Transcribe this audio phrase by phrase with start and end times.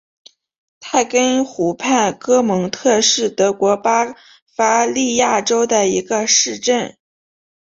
[0.79, 4.15] 泰根湖畔格蒙特是德国巴
[4.47, 6.97] 伐利亚州的一个市镇。